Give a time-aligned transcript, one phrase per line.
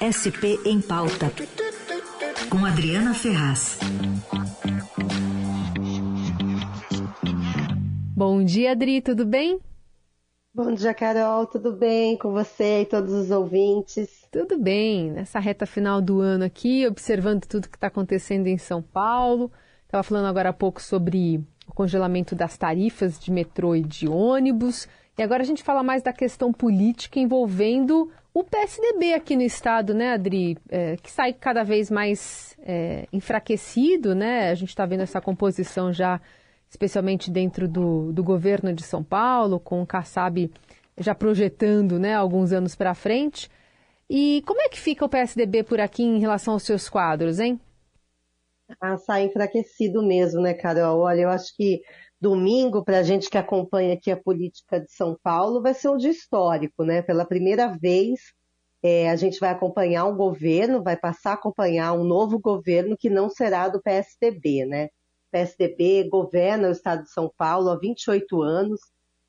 [0.00, 1.30] SP em Pauta,
[2.48, 3.78] com Adriana Ferraz.
[8.16, 9.60] Bom dia, Adri, tudo bem?
[10.54, 14.26] Bom dia, Carol, tudo bem com você e todos os ouvintes?
[14.32, 18.80] Tudo bem, nessa reta final do ano aqui, observando tudo que está acontecendo em São
[18.80, 19.52] Paulo.
[19.84, 24.88] Estava falando agora há pouco sobre o congelamento das tarifas de metrô e de ônibus.
[25.18, 29.92] E agora a gente fala mais da questão política envolvendo o PSDB aqui no estado,
[29.92, 30.56] né, Adri?
[30.68, 34.50] É, que sai cada vez mais é, enfraquecido, né?
[34.50, 36.20] A gente está vendo essa composição já,
[36.68, 40.50] especialmente dentro do, do governo de São Paulo, com o Kassab
[40.98, 43.48] já projetando né, alguns anos para frente.
[44.08, 47.60] E como é que fica o PSDB por aqui em relação aos seus quadros, hein?
[48.80, 51.00] Ah, sai enfraquecido mesmo, né, Carol?
[51.00, 51.80] Olha, eu acho que
[52.20, 55.96] domingo, para a gente que acompanha aqui a política de São Paulo, vai ser um
[55.96, 57.00] dia histórico, né?
[57.02, 58.20] Pela primeira vez,
[58.82, 63.08] é, a gente vai acompanhar um governo, vai passar a acompanhar um novo governo que
[63.08, 64.86] não será do PSDB, né?
[64.86, 68.80] O PSDB governa o estado de São Paulo há 28 anos,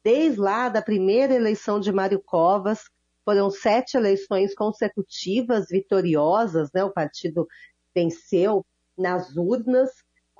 [0.03, 2.81] desde lá da primeira eleição de Mário Covas,
[3.23, 6.83] foram sete eleições consecutivas vitoriosas, né?
[6.83, 7.47] O partido
[7.95, 8.65] venceu
[8.97, 9.91] nas urnas,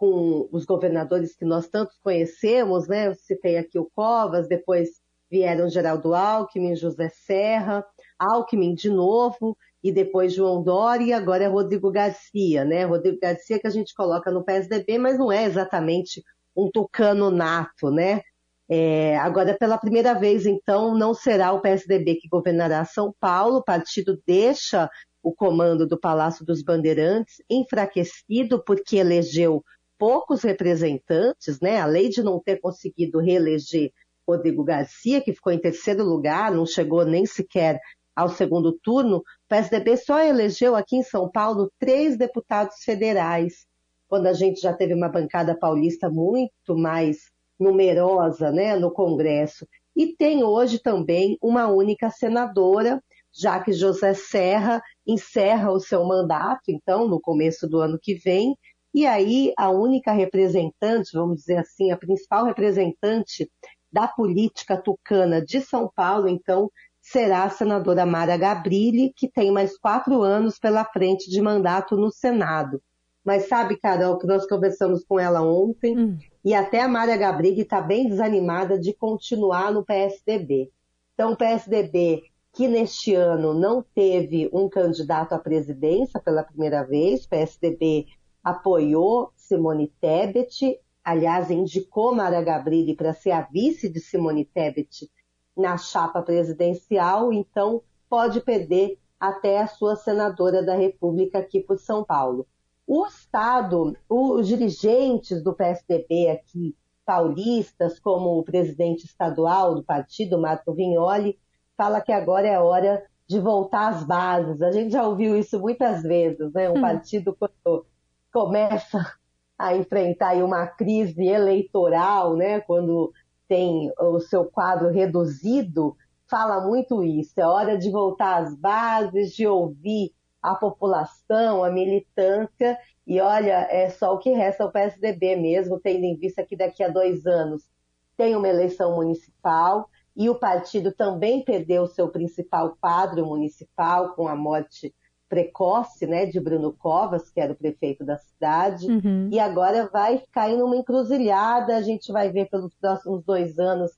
[0.01, 3.05] com os governadores que nós tantos conhecemos, né?
[3.05, 4.89] Eu citei aqui o Covas, depois
[5.29, 7.85] vieram Geraldo Alckmin, José Serra,
[8.17, 12.83] Alckmin de novo, e depois João Dória, e agora é Rodrigo Garcia, né?
[12.83, 16.23] Rodrigo Garcia que a gente coloca no PSDB, mas não é exatamente
[16.57, 18.21] um tucano nato, né?
[18.67, 23.63] É, agora, pela primeira vez, então, não será o PSDB que governará São Paulo, o
[23.63, 24.89] partido deixa
[25.21, 29.63] o comando do Palácio dos Bandeirantes enfraquecido porque elegeu
[30.01, 31.79] poucos representantes, né?
[31.79, 33.91] Além de não ter conseguido reeleger
[34.27, 37.79] Rodrigo Garcia, que ficou em terceiro lugar, não chegou nem sequer
[38.15, 43.67] ao segundo turno, o PSDB só elegeu aqui em São Paulo três deputados federais,
[44.07, 47.19] quando a gente já teve uma bancada paulista muito mais
[47.59, 49.67] numerosa né, no Congresso.
[49.95, 52.99] E tem hoje também uma única senadora,
[53.31, 58.55] já que José Serra encerra o seu mandato, então, no começo do ano que vem,
[58.93, 63.49] e aí, a única representante, vamos dizer assim, a principal representante
[63.91, 66.69] da política tucana de São Paulo, então,
[67.01, 72.11] será a senadora Mara Gabrilli, que tem mais quatro anos pela frente de mandato no
[72.11, 72.81] Senado.
[73.23, 76.17] Mas sabe, Carol, que nós conversamos com ela ontem, hum.
[76.43, 80.69] e até a Mara Gabrilli está bem desanimada de continuar no PSDB.
[81.13, 82.23] Então, o PSDB,
[82.53, 88.07] que neste ano não teve um candidato à presidência pela primeira vez, PSDB
[88.43, 95.09] apoiou Simone Tebet, aliás, indicou Mara Gabrilli para ser a vice de Simone Tebet
[95.55, 102.03] na chapa presidencial, então pode perder até a sua senadora da República aqui por São
[102.03, 102.47] Paulo.
[102.87, 106.75] O Estado, os dirigentes do PSDB aqui,
[107.05, 111.37] paulistas, como o presidente estadual do partido, Marco Vignoli,
[111.77, 114.61] fala que agora é hora de voltar às bases.
[114.61, 116.69] A gente já ouviu isso muitas vezes, né?
[116.69, 116.81] Um hum.
[116.81, 117.85] partido quando
[118.31, 119.13] começa
[119.57, 123.11] a enfrentar uma crise eleitoral, né, quando
[123.47, 125.95] tem o seu quadro reduzido,
[126.29, 127.33] fala muito isso.
[127.39, 133.89] É hora de voltar às bases, de ouvir a população, a militância, e olha, é
[133.89, 137.69] só o que resta ao PSDB mesmo, tendo em vista que daqui a dois anos
[138.17, 144.35] tem uma eleição municipal, e o partido também perdeu seu principal quadro municipal com a
[144.35, 144.93] morte
[145.31, 149.29] precoce, né, de Bruno Covas, que era o prefeito da cidade, uhum.
[149.31, 153.91] e agora vai cair numa encruzilhada, a gente vai ver pelos próximos dois anos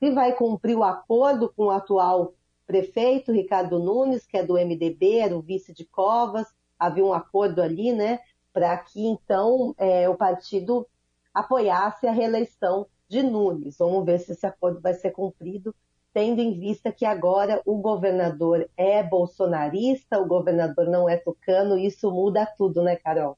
[0.00, 2.34] se vai cumprir o acordo com o atual
[2.66, 7.62] prefeito, Ricardo Nunes, que é do MDB, era o vice de Covas, havia um acordo
[7.62, 8.18] ali, né,
[8.52, 10.84] para que então é, o partido
[11.32, 13.76] apoiasse a reeleição de Nunes.
[13.78, 15.72] Vamos ver se esse acordo vai ser cumprido
[16.12, 22.10] tendo em vista que agora o governador é bolsonarista, o governador não é tucano, isso
[22.10, 23.36] muda tudo, né, Carol?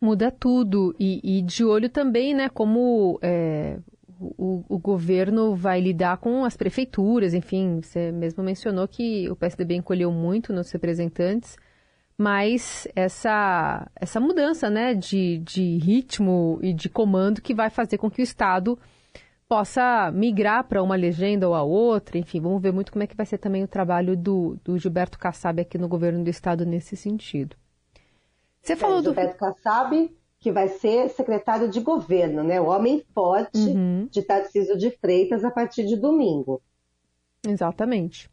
[0.00, 0.94] Muda tudo.
[0.98, 3.78] E, e de olho também, né, como é,
[4.20, 9.76] o, o, governo vai lidar com as prefeituras, enfim, você mesmo mencionou que o PSDB
[9.76, 11.56] encolheu muito nos representantes,
[12.18, 18.10] mas essa, essa mudança, né, de, de ritmo e de comando que vai fazer com
[18.10, 18.78] que o Estado
[19.52, 23.14] possa migrar para uma legenda ou a outra, enfim, vamos ver muito como é que
[23.14, 26.96] vai ser também o trabalho do, do Gilberto Kassab aqui no governo do estado nesse
[26.96, 27.54] sentido.
[28.62, 30.10] Você falou é, do Gilberto Kassab,
[30.40, 32.62] que vai ser secretário de governo, né?
[32.62, 34.08] O homem forte uhum.
[34.10, 36.62] de Tarcísio de Freitas a partir de domingo.
[37.46, 38.30] Exatamente.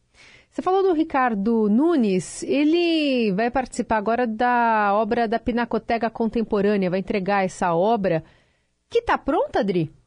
[0.49, 6.99] Você falou do Ricardo Nunes, ele vai participar agora da obra da Pinacoteca Contemporânea, vai
[6.99, 8.23] entregar essa obra,
[8.89, 9.98] que está pronta, Adri?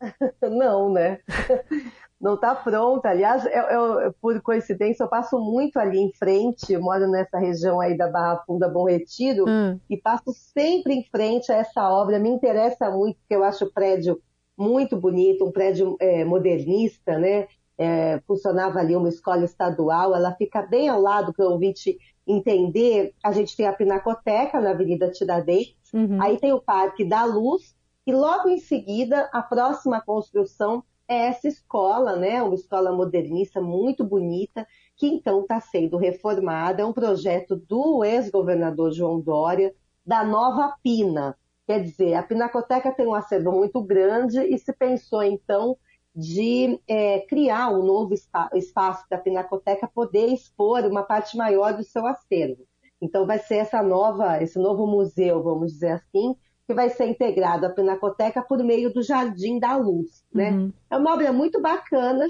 [0.42, 1.20] Não, né?
[2.20, 3.08] Não está pronta.
[3.08, 7.80] Aliás, eu, eu, por coincidência, eu passo muito ali em frente, eu moro nessa região
[7.80, 9.80] aí da Barra Funda Bom Retiro, hum.
[9.88, 12.18] e passo sempre em frente a essa obra.
[12.18, 14.20] Me interessa muito, porque eu acho o prédio
[14.56, 17.48] muito bonito, um prédio é, modernista, né?
[17.78, 21.96] É, funcionava ali uma escola estadual, ela fica bem ao lado para o ouvinte
[22.26, 23.14] entender.
[23.24, 26.22] A gente tem a Pinacoteca na Avenida Tiradentes, uhum.
[26.22, 27.74] aí tem o Parque da Luz,
[28.10, 32.42] e logo em seguida a próxima construção é essa escola, né?
[32.42, 34.66] Uma escola modernista muito bonita,
[34.96, 36.82] que então está sendo reformada.
[36.82, 39.72] É um projeto do ex-governador João Dória,
[40.04, 41.38] da Nova Pina.
[41.68, 45.76] Quer dizer, a Pinacoteca tem um acervo muito grande e se pensou, então,
[46.12, 48.12] de é, criar um novo
[48.54, 52.66] espaço da Pinacoteca poder expor uma parte maior do seu acervo.
[53.00, 56.34] Então, vai ser essa nova, esse novo museu, vamos dizer assim,
[56.70, 60.24] que vai ser integrado à Pinacoteca por meio do Jardim da Luz.
[60.32, 60.52] Né?
[60.52, 60.72] Uhum.
[60.88, 62.28] É uma obra muito bacana,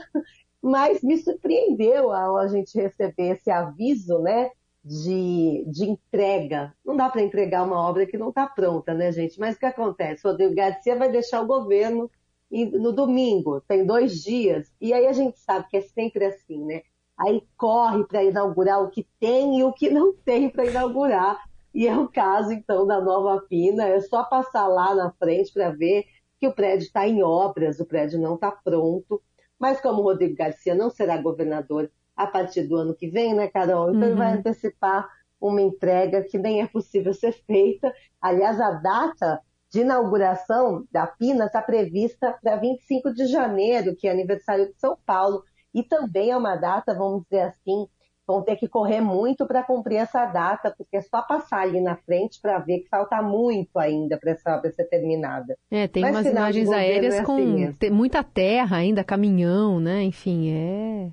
[0.62, 4.50] mas me surpreendeu ao a gente receber esse aviso, né?
[4.82, 6.74] de, de entrega.
[6.82, 9.38] Não dá para entregar uma obra que não está pronta, né, gente?
[9.38, 10.26] Mas o que acontece?
[10.26, 12.10] O Rodrigo Garcia vai deixar o governo
[12.50, 16.80] no domingo, tem dois dias, e aí a gente sabe que é sempre assim, né?
[17.18, 21.38] Aí corre para inaugurar o que tem e o que não tem para inaugurar.
[21.74, 23.86] E é o caso, então, da Nova Pina.
[23.86, 26.04] É só passar lá na frente para ver
[26.38, 29.22] que o prédio está em obras, o prédio não está pronto.
[29.58, 33.48] Mas como o Rodrigo Garcia não será governador a partir do ano que vem, né,
[33.48, 33.90] Carol?
[33.90, 34.06] Então uhum.
[34.08, 34.38] ele vai uhum.
[34.38, 35.08] antecipar
[35.40, 37.92] uma entrega que nem é possível ser feita.
[38.20, 39.40] Aliás, a data
[39.70, 44.98] de inauguração da Pina está prevista para 25 de janeiro, que é aniversário de São
[45.06, 47.86] Paulo, e também é uma data, vamos dizer assim,
[48.30, 51.96] vão ter que correr muito para cumprir essa data, porque é só passar ali na
[51.96, 55.56] frente para ver que falta muito ainda para essa obra ser terminada.
[55.70, 60.02] É, tem Mas umas imagens aéreas é com assim muita terra ainda, caminhão, né?
[60.02, 61.10] Enfim, é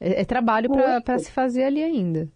[0.00, 0.70] é, é trabalho
[1.02, 2.28] para se fazer ali ainda.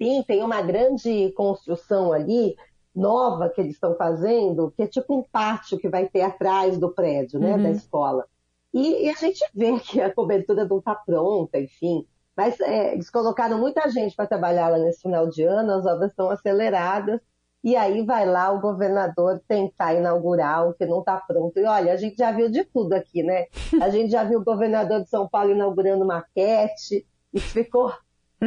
[0.00, 2.56] Sim, tem uma grande construção ali,
[2.94, 6.90] nova que eles estão fazendo, que é tipo um pátio que vai ter atrás do
[6.90, 7.62] prédio, né, uhum.
[7.62, 8.26] da escola.
[8.72, 12.06] E, e, a gente vê que a cobertura não está pronta, enfim.
[12.36, 16.10] Mas é, eles colocaram muita gente para trabalhar lá nesse final de ano, as obras
[16.10, 17.20] estão aceleradas,
[17.62, 21.58] e aí vai lá o governador tentar inaugurar o que não está pronto.
[21.58, 23.46] E olha, a gente já viu de tudo aqui, né?
[23.82, 27.92] A gente já viu o governador de São Paulo inaugurando maquete, e ficou,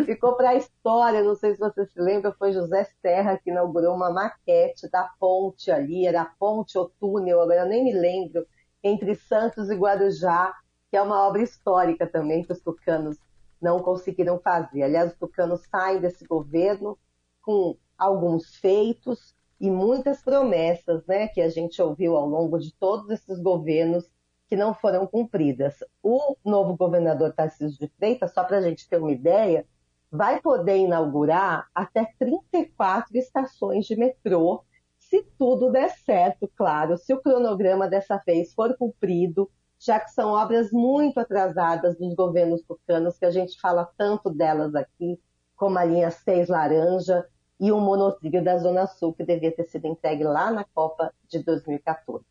[0.06, 1.24] ficou para a história.
[1.24, 5.72] Não sei se você se lembra, foi José Serra que inaugurou uma maquete da ponte
[5.72, 8.46] ali, era a ponte ou túnel, agora eu nem me lembro,
[8.84, 10.54] entre Santos e Guarujá,
[10.90, 13.18] que é uma obra histórica também que os tucanos
[13.64, 14.84] não conseguiram fazer.
[14.84, 17.00] Aliás, os tucanos saem desse governo
[17.42, 23.10] com alguns feitos e muitas promessas né, que a gente ouviu ao longo de todos
[23.10, 24.12] esses governos
[24.50, 25.76] que não foram cumpridas.
[26.04, 29.66] O novo governador Tarcísio de Freitas, só para a gente ter uma ideia,
[30.12, 34.64] vai poder inaugurar até 34 estações de metrô,
[35.00, 39.50] se tudo der certo, claro, se o cronograma dessa vez for cumprido,
[39.86, 44.74] já que são obras muito atrasadas dos governos tucanos, que a gente fala tanto delas
[44.76, 45.20] aqui,
[45.58, 47.28] como a linha 6 laranja,
[47.60, 51.44] e um monotrilho da Zona Sul, que devia ter sido entregue lá na Copa de
[51.44, 52.24] 2014.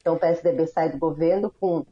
[0.00, 1.84] Então, o PSDB sai do governo com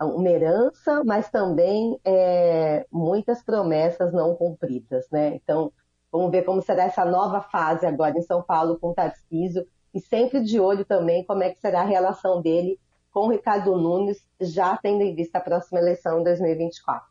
[0.00, 5.06] uma herança, mas também é, muitas promessas não cumpridas.
[5.10, 5.34] Né?
[5.34, 5.70] Então,
[6.10, 10.00] vamos ver como será essa nova fase agora em São Paulo com o Tarcísio, e
[10.00, 12.80] sempre de olho também como é que será a relação dele
[13.12, 17.06] com o Ricardo Nunes, já tendo em vista a próxima eleição em 2024.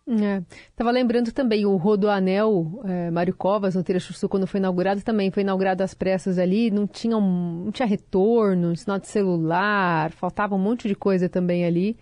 [0.70, 0.94] Estava é.
[0.94, 5.84] lembrando também o Rodoanel é, Mário Covas, no Trecho quando foi inaugurado, também foi inaugurado
[5.84, 10.88] às pressas ali, não tinha, um, não tinha retorno, sinal de celular, faltava um monte
[10.88, 11.98] de coisa também ali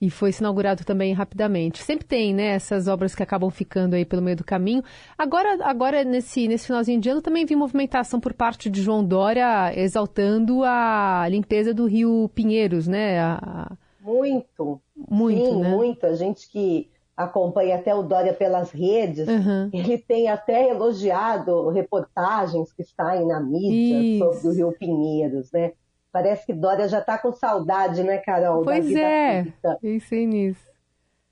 [0.00, 1.82] e foi inaugurado também rapidamente.
[1.82, 4.82] Sempre tem, né, essas obras que acabam ficando aí pelo meio do caminho.
[5.16, 9.72] Agora, agora nesse, nesse finalzinho de ano, também vi movimentação por parte de João Dória
[9.76, 13.18] exaltando a limpeza do Rio Pinheiros, né?
[13.20, 13.72] A...
[14.00, 14.80] Muito.
[14.96, 15.68] Muito, Sim, né?
[15.70, 16.06] muito.
[16.06, 19.68] A gente que acompanha até o Dória pelas redes, uhum.
[19.72, 24.40] ele tem até elogiado reportagens que saem na mídia Isso.
[24.40, 25.72] sobre o Rio Pinheiros, né?
[26.18, 28.64] Parece que Dória já está com saudade, né, Carol?
[28.64, 29.46] Pois é,
[29.80, 30.66] pensei nisso.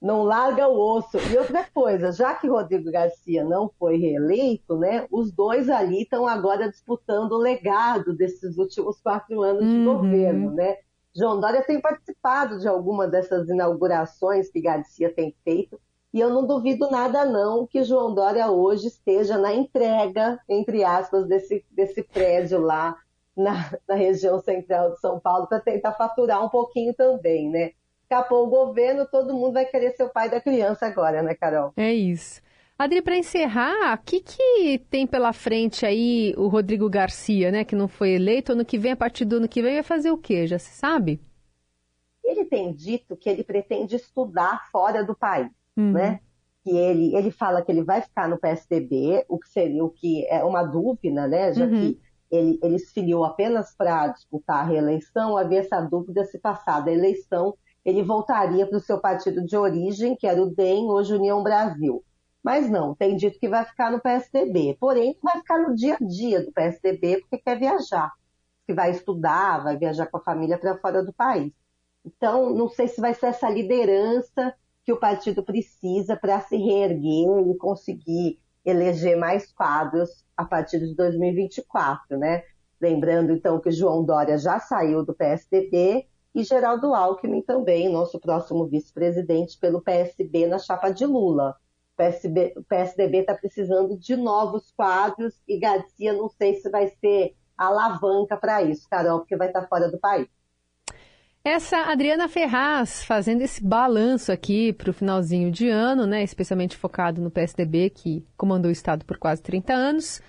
[0.01, 1.19] Não larga o osso.
[1.29, 6.25] E outra coisa, já que Rodrigo Garcia não foi reeleito, né, os dois ali estão
[6.25, 9.79] agora disputando o legado desses últimos quatro anos uhum.
[9.79, 10.77] de governo, né?
[11.13, 15.81] João Dória tem participado de alguma dessas inaugurações que Garcia tem feito
[16.15, 21.27] E eu não duvido nada, não, que João Dória hoje esteja na entrega, entre aspas,
[21.27, 22.97] desse, desse prédio lá
[23.37, 27.73] na, na região central de São Paulo para tentar faturar um pouquinho também, né?
[28.03, 31.73] Escapou o governo, todo mundo vai querer ser o pai da criança agora, né, Carol?
[31.77, 32.41] É isso.
[32.79, 37.75] Adri, para encerrar, o que, que tem pela frente aí o Rodrigo Garcia, né, que
[37.75, 40.19] não foi eleito, ano que vem, a partir do ano que vem, vai fazer o
[40.19, 40.47] quê?
[40.47, 41.21] Já se sabe?
[42.23, 45.93] Ele tem dito que ele pretende estudar fora do país, uhum.
[45.93, 46.21] né?
[46.63, 50.27] Que ele, ele fala que ele vai ficar no PSDB, o que seria o que
[50.27, 51.55] é uma dúvida, né?
[51.55, 51.71] Já uhum.
[51.71, 56.91] que ele, ele se filiou apenas para disputar a reeleição, havia essa dúvida se passada
[56.91, 57.55] a eleição,
[57.85, 62.05] ele voltaria para o seu partido de origem, que era o DEM, hoje União Brasil.
[62.43, 64.77] Mas não, tem dito que vai ficar no PSDB.
[64.79, 68.13] Porém, vai ficar no dia a dia do PSDB, porque quer viajar.
[68.67, 71.53] Que vai estudar, vai viajar com a família para fora do país.
[72.05, 74.55] Então, não sei se vai ser essa liderança
[74.85, 80.95] que o partido precisa para se reerguer e conseguir eleger mais quadros a partir de
[80.95, 82.43] 2024, né?
[82.81, 88.67] Lembrando, então, que João Dória já saiu do PSDB e Geraldo Alckmin também, nosso próximo
[88.67, 91.57] vice-presidente pelo PSB na chapa de Lula.
[91.95, 97.35] O, PSB, PSDB está precisando de novos quadros e Garcia não sei se vai ser
[97.57, 100.29] alavanca para isso, Carol, porque vai estar tá fora do país.
[101.49, 107.23] Essa Adriana Ferraz fazendo esse balanço aqui para o finalzinho de ano, né, especialmente focado
[107.23, 110.21] no PSDB, que comandou o Estado por quase 30 anos.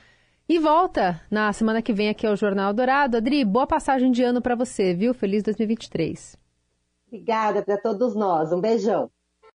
[0.47, 3.17] E volta na semana que vem aqui ao Jornal Dourado.
[3.17, 5.11] Adri, boa passagem de ano para você, viu?
[5.11, 6.37] Feliz 2023.
[7.07, 8.53] Obrigada para todos nós.
[8.53, 9.09] Um beijão.